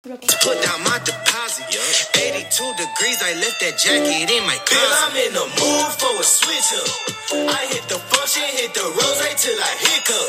[0.00, 1.68] Put down my deposit.
[1.68, 2.48] 82
[2.80, 4.96] degrees, I left that jacket in my Bill, closet.
[4.96, 6.88] I'm in the mood for a switch up.
[7.52, 10.28] I hit the function, hit the rose till I hiccup.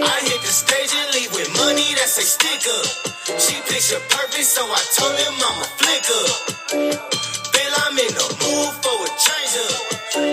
[0.00, 2.72] I hit the stage and leave with money that's a sticker.
[2.72, 3.36] up.
[3.36, 6.24] She picture perfect, so I told him I'm a flicker.
[6.32, 7.04] up.
[7.52, 9.76] Bill, I'm in the mood for a change up.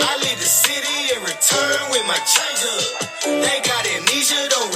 [0.08, 2.84] I leave the city and return with my change up.
[3.44, 4.69] They got amnesia, don't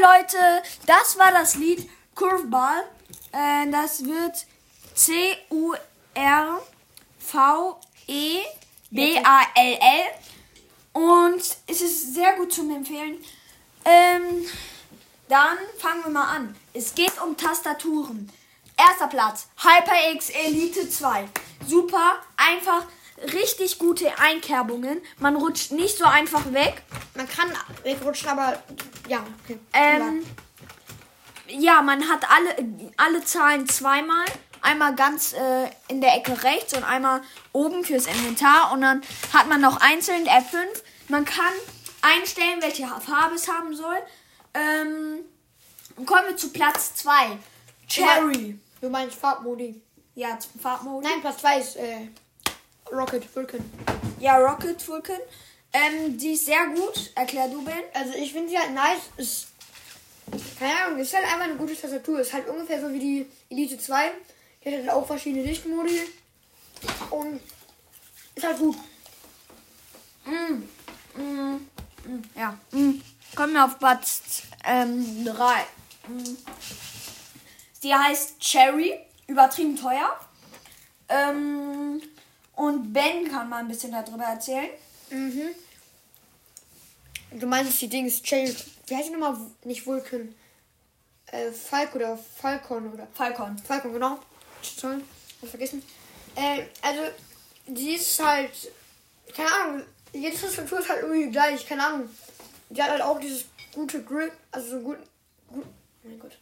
[0.00, 2.84] Leute, das war das Lied Curveball.
[3.32, 4.46] Äh, das wird
[4.94, 5.82] C-U-R-V-E-B-A-L-L.
[10.92, 13.16] Und es ist sehr gut zum Empfehlen.
[13.84, 14.46] Ähm,
[15.28, 16.54] dann fangen wir mal an.
[16.72, 18.30] Es geht um Tastaturen.
[18.76, 21.28] Erster Platz, HyperX Elite 2.
[21.66, 22.86] Super, einfach
[23.32, 25.00] richtig gute Einkerbungen.
[25.18, 26.82] Man rutscht nicht so einfach weg.
[27.14, 27.52] Man kann
[27.82, 28.62] wegrutschen, aber
[29.12, 29.58] ja, okay.
[29.74, 30.24] Ähm,
[31.48, 32.56] ja, man hat alle,
[32.96, 34.24] alle Zahlen zweimal.
[34.62, 37.20] Einmal ganz äh, in der Ecke rechts und einmal
[37.52, 38.72] oben fürs Inventar.
[38.72, 39.02] Und dann
[39.32, 40.64] hat man noch einzeln F5.
[41.08, 41.52] Man kann
[42.00, 43.98] einstellen, welche Farbe es haben soll.
[44.54, 47.38] Ähm, kommen wir zu Platz 2.
[47.88, 48.58] Cherry.
[48.80, 49.82] Du meinst Farbmodi.
[50.14, 51.10] Ja, zum Farbmodus.
[51.10, 52.08] Nein, Platz 2 ist äh,
[52.90, 53.60] Rocket Vulcan.
[54.20, 55.20] Ja, Rocket Vulcan.
[55.72, 57.12] Ähm, die ist sehr gut.
[57.14, 57.74] Erklär du, Ben.
[57.94, 59.00] Also ich finde sie halt nice.
[59.16, 59.48] Ist,
[60.58, 62.20] keine Ahnung, ist halt einfach eine gute Tastatur.
[62.20, 64.10] Ist halt ungefähr so wie die Elite 2.
[64.64, 66.00] Die hat halt auch verschiedene Lichtmodi.
[67.10, 67.40] Und
[68.34, 68.76] ist halt gut.
[72.36, 72.58] Ja.
[72.70, 73.00] Mm.
[73.34, 74.72] Kommen wir auf Platz 3.
[74.84, 75.24] Ähm.
[76.08, 76.36] Mm.
[77.82, 78.98] Die heißt Cherry.
[79.26, 80.18] Übertrieben teuer.
[81.08, 82.02] Ähm,
[82.56, 84.68] und Ben kann mal ein bisschen darüber erzählen.
[87.32, 88.54] Du meinst die Dings, Cherry.
[88.86, 89.36] Wie heißt die nochmal?
[89.64, 90.34] Nicht Vulcan.
[91.26, 93.06] Äh, Falk oder Falcon oder.
[93.14, 93.58] Falcon.
[93.58, 94.18] Falcon, genau.
[94.80, 95.02] Toll.
[95.40, 95.82] Hab vergessen.
[96.36, 97.02] Äh, also,
[97.66, 98.50] die ist halt.
[99.34, 99.82] Keine Ahnung.
[100.12, 101.66] Jede Tastatur ist halt irgendwie gleich.
[101.66, 102.08] Keine Ahnung.
[102.70, 104.32] Die hat halt auch dieses gute Grip.
[104.50, 104.98] Also so gut.
[105.48, 105.64] gut
[106.02, 106.36] mein Gott.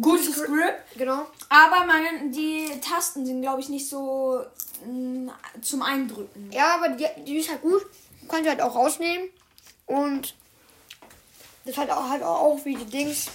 [0.00, 0.74] Gutes Grip.
[0.96, 1.26] Genau.
[1.48, 4.42] Aber man, die Tasten sind, glaube ich, nicht so
[4.86, 5.28] mm,
[5.60, 6.50] zum Eindrücken.
[6.50, 7.82] Ja, aber die, die ist halt gut.
[8.20, 9.28] Du kannst sie halt auch rausnehmen.
[9.86, 10.34] Und
[11.64, 13.26] das hat auch, halt auch wie die Dings.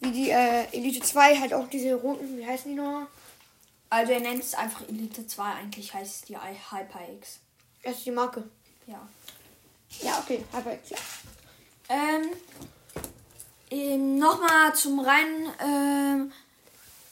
[0.00, 2.38] Wie die äh, Elite 2 halt auch diese roten.
[2.38, 3.06] Wie heißen die nochmal?
[3.90, 5.42] Also er nennt es einfach Elite 2.
[5.42, 7.40] Eigentlich heißt es die HyperX.
[7.82, 8.44] Das ist die Marke.
[8.86, 9.08] Ja.
[10.02, 10.44] Ja, okay.
[10.52, 10.96] HyperX, ja.
[11.88, 12.30] Ähm,
[13.70, 16.32] ähm, Nochmal zum rein ähm,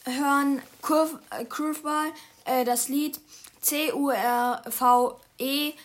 [0.05, 2.11] hören Curve, äh, Curveball,
[2.45, 3.19] äh, das Lied
[3.61, 5.13] C-U-R-V-E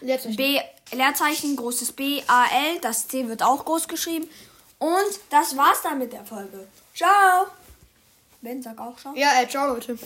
[0.01, 0.37] Leerzeichen.
[0.37, 0.61] B
[0.93, 4.29] Leerzeichen, großes B A L, das C wird auch groß geschrieben.
[4.79, 6.67] Und das war's dann mit der Folge.
[6.95, 7.47] Ciao!
[8.43, 9.15] Ben, sag auch ciao.
[9.17, 9.99] Ja, äh, ciao, Leute.